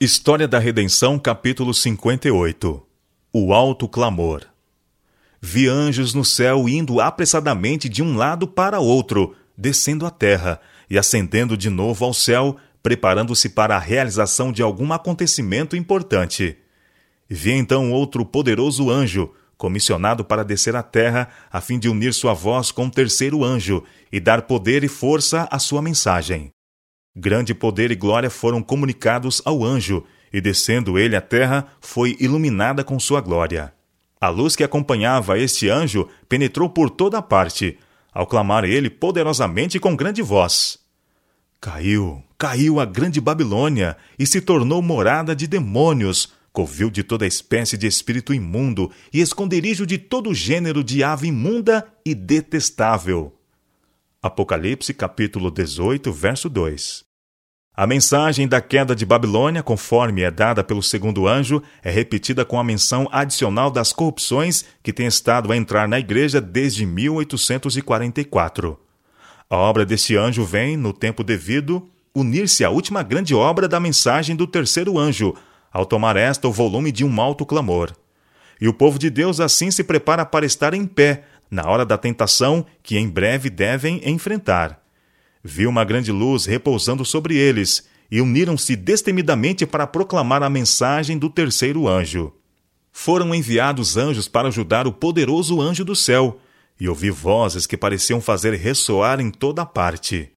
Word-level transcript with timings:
História 0.00 0.46
da 0.46 0.60
Redenção, 0.60 1.18
capítulo 1.18 1.74
58 1.74 2.80
O 3.32 3.52
Alto 3.52 3.88
Clamor 3.88 4.42
Vi 5.42 5.66
anjos 5.66 6.14
no 6.14 6.24
céu 6.24 6.68
indo 6.68 7.00
apressadamente 7.00 7.88
de 7.88 8.00
um 8.00 8.16
lado 8.16 8.46
para 8.46 8.78
outro, 8.78 9.34
descendo 9.56 10.06
à 10.06 10.10
terra 10.10 10.60
e 10.88 10.96
ascendendo 10.96 11.56
de 11.56 11.68
novo 11.68 12.04
ao 12.04 12.14
céu, 12.14 12.56
preparando-se 12.80 13.48
para 13.48 13.74
a 13.74 13.80
realização 13.80 14.52
de 14.52 14.62
algum 14.62 14.92
acontecimento 14.92 15.74
importante. 15.74 16.56
Vi 17.28 17.50
então 17.50 17.90
outro 17.90 18.24
poderoso 18.24 18.92
anjo, 18.92 19.34
comissionado 19.56 20.24
para 20.24 20.44
descer 20.44 20.76
à 20.76 20.82
terra, 20.84 21.28
a 21.50 21.60
fim 21.60 21.76
de 21.76 21.88
unir 21.88 22.14
sua 22.14 22.34
voz 22.34 22.70
com 22.70 22.86
o 22.86 22.90
terceiro 22.90 23.42
anjo 23.42 23.82
e 24.12 24.20
dar 24.20 24.42
poder 24.42 24.84
e 24.84 24.88
força 24.88 25.48
à 25.50 25.58
sua 25.58 25.82
mensagem. 25.82 26.52
Grande 27.20 27.52
poder 27.52 27.90
e 27.90 27.96
glória 27.96 28.30
foram 28.30 28.62
comunicados 28.62 29.42
ao 29.44 29.64
anjo, 29.64 30.04
e 30.32 30.40
descendo 30.40 30.96
ele 30.96 31.16
à 31.16 31.20
terra, 31.20 31.66
foi 31.80 32.16
iluminada 32.20 32.84
com 32.84 32.96
sua 33.00 33.20
glória. 33.20 33.74
A 34.20 34.28
luz 34.28 34.54
que 34.54 34.62
acompanhava 34.62 35.36
este 35.36 35.68
anjo 35.68 36.08
penetrou 36.28 36.70
por 36.70 36.88
toda 36.88 37.20
parte, 37.20 37.76
ao 38.12 38.24
clamar 38.24 38.62
ele 38.62 38.88
poderosamente 38.88 39.80
com 39.80 39.96
grande 39.96 40.22
voz. 40.22 40.78
Caiu, 41.60 42.22
caiu 42.38 42.78
a 42.78 42.84
grande 42.84 43.20
Babilônia 43.20 43.96
e 44.16 44.24
se 44.24 44.40
tornou 44.40 44.80
morada 44.80 45.34
de 45.34 45.48
demônios, 45.48 46.32
covil 46.52 46.88
de 46.88 47.02
toda 47.02 47.26
espécie 47.26 47.76
de 47.76 47.88
espírito 47.88 48.32
imundo 48.32 48.92
e 49.12 49.20
esconderijo 49.20 49.84
de 49.84 49.98
todo 49.98 50.32
gênero 50.32 50.84
de 50.84 51.02
ave 51.02 51.26
imunda 51.26 51.84
e 52.06 52.14
detestável. 52.14 53.34
Apocalipse 54.22 54.94
capítulo 54.94 55.50
18, 55.50 56.12
verso 56.12 56.48
2. 56.48 57.07
A 57.78 57.86
mensagem 57.86 58.48
da 58.48 58.60
queda 58.60 58.92
de 58.92 59.06
Babilônia, 59.06 59.62
conforme 59.62 60.22
é 60.22 60.32
dada 60.32 60.64
pelo 60.64 60.82
segundo 60.82 61.28
anjo, 61.28 61.62
é 61.80 61.92
repetida 61.92 62.44
com 62.44 62.58
a 62.58 62.64
menção 62.64 63.08
adicional 63.12 63.70
das 63.70 63.92
corrupções 63.92 64.64
que 64.82 64.92
têm 64.92 65.06
estado 65.06 65.52
a 65.52 65.56
entrar 65.56 65.86
na 65.86 65.96
igreja 65.96 66.40
desde 66.40 66.84
1844. 66.84 68.76
A 69.48 69.56
obra 69.56 69.86
deste 69.86 70.16
anjo 70.16 70.44
vem, 70.44 70.76
no 70.76 70.92
tempo 70.92 71.22
devido, 71.22 71.88
unir-se 72.12 72.64
à 72.64 72.70
última 72.70 73.04
grande 73.04 73.32
obra 73.32 73.68
da 73.68 73.78
mensagem 73.78 74.34
do 74.34 74.48
terceiro 74.48 74.98
anjo, 74.98 75.32
ao 75.72 75.86
tomar 75.86 76.16
esta 76.16 76.48
o 76.48 76.52
volume 76.52 76.90
de 76.90 77.04
um 77.04 77.20
alto 77.20 77.46
clamor. 77.46 77.92
E 78.60 78.66
o 78.66 78.74
povo 78.74 78.98
de 78.98 79.08
Deus 79.08 79.38
assim 79.38 79.70
se 79.70 79.84
prepara 79.84 80.26
para 80.26 80.44
estar 80.44 80.74
em 80.74 80.84
pé 80.84 81.26
na 81.48 81.62
hora 81.70 81.86
da 81.86 81.96
tentação 81.96 82.66
que 82.82 82.98
em 82.98 83.08
breve 83.08 83.48
devem 83.48 84.00
enfrentar 84.04 84.87
viu 85.42 85.70
uma 85.70 85.84
grande 85.84 86.12
luz 86.12 86.46
repousando 86.46 87.04
sobre 87.04 87.36
eles 87.36 87.86
e 88.10 88.20
uniram-se 88.20 88.74
destemidamente 88.74 89.66
para 89.66 89.86
proclamar 89.86 90.42
a 90.42 90.50
mensagem 90.50 91.18
do 91.18 91.28
terceiro 91.28 91.86
anjo. 91.86 92.32
Foram 92.90 93.34
enviados 93.34 93.96
anjos 93.96 94.26
para 94.26 94.48
ajudar 94.48 94.86
o 94.86 94.92
poderoso 94.92 95.60
anjo 95.60 95.84
do 95.84 95.94
céu, 95.94 96.40
e 96.80 96.88
ouvi 96.88 97.10
vozes 97.10 97.66
que 97.66 97.76
pareciam 97.76 98.20
fazer 98.20 98.54
ressoar 98.54 99.20
em 99.20 99.30
toda 99.30 99.66
parte. 99.66 100.30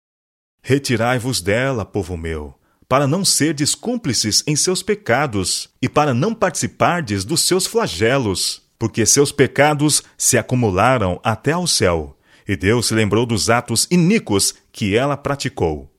Retirai-vos 0.62 1.40
dela, 1.40 1.84
povo 1.84 2.16
meu, 2.16 2.54
para 2.88 3.06
não 3.06 3.24
serdes 3.24 3.74
cúmplices 3.74 4.42
em 4.46 4.56
seus 4.56 4.82
pecados 4.82 5.68
e 5.82 5.88
para 5.88 6.14
não 6.14 6.34
participardes 6.34 7.24
dos 7.24 7.42
seus 7.42 7.66
flagelos, 7.66 8.62
porque 8.78 9.04
seus 9.04 9.32
pecados 9.32 10.02
se 10.16 10.38
acumularam 10.38 11.20
até 11.22 11.52
ao 11.52 11.66
céu 11.66 12.18
e 12.48 12.56
Deus 12.56 12.86
se 12.86 12.94
lembrou 12.94 13.26
dos 13.26 13.50
atos 13.50 13.86
iníquos 13.90 14.54
que 14.78 14.96
ela 14.96 15.16
praticou. 15.16 15.92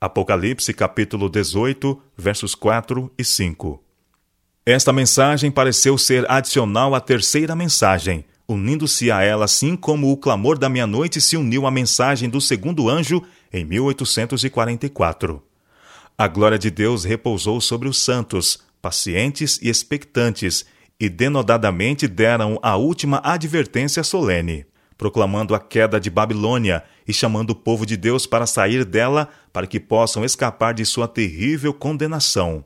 Apocalipse 0.00 0.72
capítulo 0.72 1.28
18, 1.28 2.00
versos 2.16 2.54
4 2.54 3.10
e 3.18 3.24
5. 3.24 3.82
Esta 4.64 4.92
mensagem 4.92 5.50
pareceu 5.50 5.98
ser 5.98 6.24
adicional 6.30 6.94
à 6.94 7.00
terceira 7.00 7.56
mensagem, 7.56 8.24
unindo-se 8.46 9.10
a 9.10 9.20
ela 9.20 9.46
assim 9.46 9.74
como 9.74 10.12
o 10.12 10.16
clamor 10.16 10.56
da 10.56 10.68
meia-noite 10.68 11.20
se 11.20 11.36
uniu 11.36 11.66
à 11.66 11.72
mensagem 11.72 12.30
do 12.30 12.40
segundo 12.40 12.88
anjo 12.88 13.20
em 13.52 13.64
1844. 13.64 15.42
A 16.16 16.28
glória 16.28 16.56
de 16.56 16.70
Deus 16.70 17.02
repousou 17.02 17.60
sobre 17.60 17.88
os 17.88 17.98
santos, 17.98 18.60
pacientes 18.80 19.58
e 19.60 19.68
expectantes, 19.68 20.64
e 21.00 21.08
denodadamente 21.08 22.06
deram 22.06 22.60
a 22.62 22.76
última 22.76 23.20
advertência 23.24 24.04
solene 24.04 24.66
proclamando 24.96 25.54
a 25.54 25.60
queda 25.60 26.00
de 26.00 26.10
Babilônia 26.10 26.84
e 27.06 27.12
chamando 27.12 27.50
o 27.50 27.54
povo 27.54 27.84
de 27.84 27.96
Deus 27.96 28.26
para 28.26 28.46
sair 28.46 28.84
dela 28.84 29.28
para 29.52 29.66
que 29.66 29.78
possam 29.78 30.24
escapar 30.24 30.74
de 30.74 30.84
sua 30.84 31.06
terrível 31.06 31.72
condenação. 31.72 32.64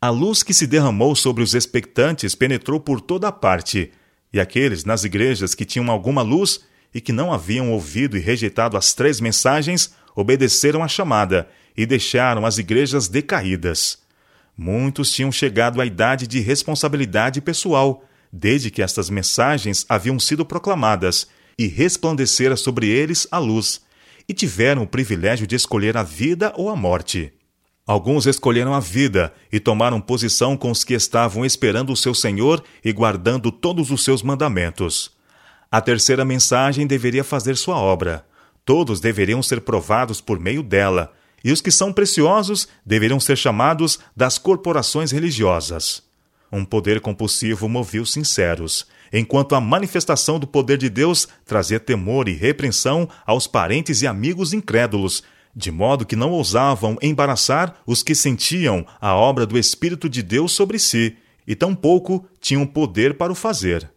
A 0.00 0.10
luz 0.10 0.42
que 0.42 0.54
se 0.54 0.66
derramou 0.66 1.16
sobre 1.16 1.42
os 1.42 1.54
expectantes 1.54 2.34
penetrou 2.34 2.78
por 2.78 3.00
toda 3.00 3.28
a 3.28 3.32
parte, 3.32 3.92
e 4.32 4.40
aqueles 4.40 4.84
nas 4.84 5.04
igrejas 5.04 5.54
que 5.54 5.64
tinham 5.64 5.90
alguma 5.90 6.22
luz 6.22 6.60
e 6.94 7.00
que 7.00 7.12
não 7.12 7.32
haviam 7.32 7.72
ouvido 7.72 8.16
e 8.16 8.20
rejeitado 8.20 8.76
as 8.76 8.94
três 8.94 9.20
mensagens 9.20 9.94
obedeceram 10.14 10.82
à 10.82 10.88
chamada 10.88 11.48
e 11.76 11.84
deixaram 11.84 12.46
as 12.46 12.58
igrejas 12.58 13.08
decaídas. 13.08 13.98
Muitos 14.56 15.12
tinham 15.12 15.30
chegado 15.30 15.80
à 15.80 15.86
idade 15.86 16.26
de 16.26 16.40
responsabilidade 16.40 17.40
pessoal, 17.40 18.02
desde 18.32 18.70
que 18.70 18.82
estas 18.82 19.10
mensagens 19.10 19.84
haviam 19.88 20.18
sido 20.18 20.44
proclamadas, 20.44 21.26
e 21.58 21.66
resplandecera 21.66 22.56
sobre 22.56 22.88
eles 22.88 23.26
a 23.30 23.38
luz, 23.38 23.80
e 24.28 24.34
tiveram 24.34 24.82
o 24.82 24.86
privilégio 24.86 25.46
de 25.46 25.54
escolher 25.54 25.96
a 25.96 26.02
vida 26.02 26.52
ou 26.56 26.68
a 26.68 26.76
morte. 26.76 27.32
Alguns 27.86 28.26
escolheram 28.26 28.74
a 28.74 28.80
vida 28.80 29.32
e 29.52 29.60
tomaram 29.60 30.00
posição 30.00 30.56
com 30.56 30.72
os 30.72 30.82
que 30.82 30.94
estavam 30.94 31.44
esperando 31.44 31.92
o 31.92 31.96
seu 31.96 32.12
Senhor 32.12 32.62
e 32.84 32.92
guardando 32.92 33.52
todos 33.52 33.92
os 33.92 34.02
seus 34.02 34.22
mandamentos. 34.22 35.12
A 35.70 35.80
terceira 35.80 36.24
mensagem 36.24 36.86
deveria 36.86 37.22
fazer 37.22 37.56
sua 37.56 37.76
obra. 37.76 38.26
Todos 38.64 38.98
deveriam 38.98 39.40
ser 39.40 39.60
provados 39.60 40.20
por 40.20 40.40
meio 40.40 40.64
dela, 40.64 41.12
e 41.44 41.52
os 41.52 41.60
que 41.60 41.70
são 41.70 41.92
preciosos 41.92 42.66
deveriam 42.84 43.20
ser 43.20 43.36
chamados 43.36 44.00
das 44.16 44.36
corporações 44.36 45.12
religiosas. 45.12 46.05
Um 46.52 46.64
poder 46.64 47.00
compulsivo 47.00 47.68
movia 47.68 48.00
os 48.02 48.12
sinceros, 48.12 48.86
enquanto 49.12 49.54
a 49.54 49.60
manifestação 49.60 50.38
do 50.38 50.46
poder 50.46 50.78
de 50.78 50.88
Deus 50.88 51.26
trazia 51.44 51.80
temor 51.80 52.28
e 52.28 52.32
repreensão 52.32 53.08
aos 53.26 53.46
parentes 53.46 54.02
e 54.02 54.06
amigos 54.06 54.52
incrédulos, 54.52 55.22
de 55.54 55.70
modo 55.70 56.04
que 56.04 56.14
não 56.14 56.30
ousavam 56.30 56.96
embaraçar 57.02 57.76
os 57.86 58.02
que 58.02 58.14
sentiam 58.14 58.86
a 59.00 59.14
obra 59.14 59.46
do 59.46 59.58
Espírito 59.58 60.08
de 60.08 60.22
Deus 60.22 60.52
sobre 60.52 60.78
si, 60.78 61.16
e 61.46 61.54
tampouco 61.54 62.28
tinham 62.40 62.66
poder 62.66 63.14
para 63.14 63.32
o 63.32 63.36
fazer. 63.36 63.90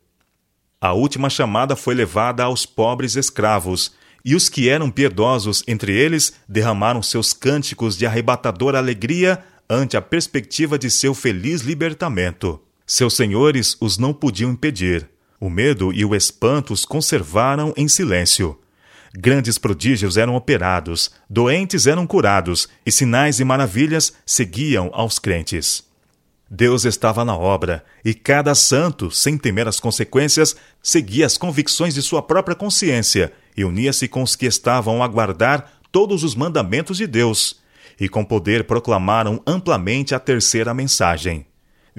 A 0.80 0.94
última 0.94 1.30
chamada 1.30 1.76
foi 1.76 1.94
levada 1.94 2.44
aos 2.44 2.66
pobres 2.66 3.16
escravos, 3.16 3.92
e 4.24 4.36
os 4.36 4.48
que 4.48 4.70
eram 4.70 4.90
piedosos 4.90 5.64
entre 5.68 5.94
eles 5.94 6.34
derramaram 6.48 7.02
seus 7.02 7.34
cânticos 7.34 7.98
de 7.98 8.06
arrebatadora 8.06 8.78
alegria 8.78 9.44
ante 9.70 9.96
a 9.96 10.02
perspectiva 10.02 10.80
de 10.80 10.90
seu 10.90 11.14
feliz 11.14 11.62
libertamento. 11.62 12.60
Seus 12.88 13.16
senhores 13.16 13.78
os 13.80 14.00
não 14.00 14.12
podiam 14.12 14.52
impedir. 14.52 15.08
O 15.40 15.50
medo 15.50 15.94
e 15.94 16.04
o 16.04 16.16
espanto 16.16 16.74
os 16.74 16.84
conservaram 16.84 17.72
em 17.78 17.88
silêncio. 17.88 18.60
Grandes 19.14 19.58
prodígios 19.58 20.18
eram 20.18 20.36
operados, 20.36 21.12
doentes 21.30 21.88
eram 21.88 22.06
curados, 22.06 22.68
e 22.86 22.92
sinais 22.92 23.40
e 23.40 23.44
maravilhas 23.44 24.14
seguiam 24.26 24.90
aos 24.94 25.18
crentes. 25.20 25.84
Deus 26.50 26.84
estava 26.84 27.24
na 27.24 27.38
obra, 27.38 27.84
e 28.04 28.14
cada 28.14 28.56
santo, 28.56 29.12
sem 29.12 29.38
temer 29.38 29.68
as 29.68 29.80
consequências, 29.80 30.56
seguia 30.82 31.26
as 31.26 31.38
convicções 31.38 31.94
de 31.94 32.02
sua 32.02 32.24
própria 32.24 32.56
consciência 32.56 33.32
e 33.56 33.64
unia-se 33.64 34.08
com 34.08 34.24
os 34.24 34.36
que 34.36 34.48
estavam 34.48 35.04
a 35.04 35.08
guardar 35.08 35.80
todos 35.92 36.24
os 36.24 36.36
mandamentos 36.36 36.98
de 36.98 37.06
Deus, 37.06 37.60
e 38.00 38.08
com 38.08 38.24
poder 38.24 38.66
proclamaram 38.66 39.42
amplamente 39.46 40.16
a 40.16 40.20
terceira 40.20 40.74
mensagem 40.74 41.46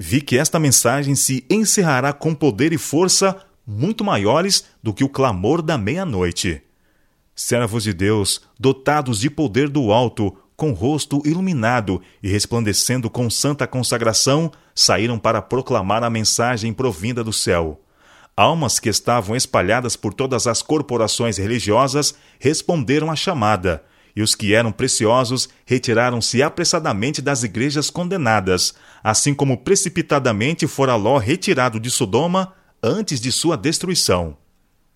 vi 0.01 0.19
que 0.19 0.35
esta 0.35 0.59
mensagem 0.59 1.13
se 1.13 1.45
encerrará 1.47 2.11
com 2.11 2.33
poder 2.33 2.73
e 2.73 2.77
força 2.77 3.37
muito 3.65 4.03
maiores 4.03 4.65
do 4.81 4.93
que 4.93 5.03
o 5.03 5.09
clamor 5.09 5.61
da 5.61 5.77
meia-noite. 5.77 6.61
Servos 7.35 7.83
de 7.83 7.93
Deus, 7.93 8.41
dotados 8.59 9.19
de 9.19 9.29
poder 9.29 9.69
do 9.69 9.91
alto, 9.91 10.35
com 10.55 10.71
rosto 10.71 11.21
iluminado 11.23 12.01
e 12.21 12.27
resplandecendo 12.27 13.11
com 13.11 13.29
santa 13.29 13.67
consagração, 13.67 14.51
saíram 14.73 15.19
para 15.19 15.41
proclamar 15.41 16.03
a 16.03 16.09
mensagem 16.09 16.73
provinda 16.73 17.23
do 17.23 17.31
céu. 17.31 17.79
Almas 18.35 18.79
que 18.79 18.89
estavam 18.89 19.35
espalhadas 19.35 19.95
por 19.95 20.15
todas 20.15 20.47
as 20.47 20.63
corporações 20.63 21.37
religiosas 21.37 22.15
responderam 22.39 23.11
à 23.11 23.15
chamada, 23.15 23.83
e 24.15 24.21
os 24.21 24.35
que 24.35 24.53
eram 24.53 24.71
preciosos 24.71 25.49
retiraram-se 25.65 26.43
apressadamente 26.43 27.21
das 27.21 27.43
igrejas 27.43 27.89
condenadas, 27.89 28.73
assim 29.03 29.33
como 29.33 29.57
precipitadamente 29.57 30.67
fora 30.67 30.95
Ló 30.95 31.17
retirado 31.17 31.79
de 31.79 31.89
Sodoma 31.89 32.53
antes 32.83 33.19
de 33.21 33.31
sua 33.31 33.55
destruição. 33.55 34.37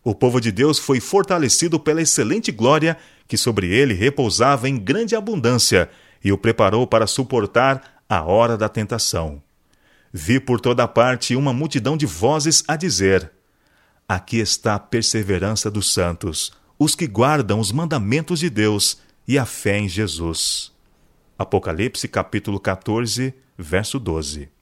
O 0.04 0.14
povo 0.14 0.40
de 0.40 0.52
Deus 0.52 0.78
foi 0.78 1.00
fortalecido 1.00 1.80
pela 1.80 2.02
excelente 2.02 2.52
glória 2.52 2.98
que 3.28 3.38
sobre 3.38 3.68
ele 3.68 3.94
repousava 3.94 4.70
em 4.70 4.78
grande 4.78 5.16
abundância 5.16 5.90
e 6.24 6.32
o 6.32 6.38
preparou 6.38 6.86
para 6.86 7.08
suportar 7.08 8.02
a 8.08 8.24
hora 8.24 8.56
da 8.58 8.70
tentação. 8.70 9.42
Vi 10.14 10.40
por 10.40 10.62
toda 10.62 10.88
parte 10.88 11.36
uma 11.36 11.52
multidão 11.52 11.98
de 11.98 12.06
vozes 12.06 12.64
a 12.68 12.76
dizer: 12.76 13.32
Aqui 14.08 14.38
está 14.38 14.76
a 14.76 14.80
perseverança 14.80 15.70
dos 15.70 15.92
santos, 15.92 16.54
os 16.78 16.96
que 16.96 17.08
guardam 17.08 17.60
os 17.60 17.72
mandamentos 17.72 18.40
de 18.40 18.50
Deus 18.50 19.00
e 19.28 19.38
a 19.38 19.46
fé 19.46 19.80
em 19.80 19.88
Jesus. 19.88 20.72
Apocalipse 21.38 22.08
capítulo 22.08 22.60
14, 22.60 23.34
verso 23.58 24.00
12. 24.00 24.55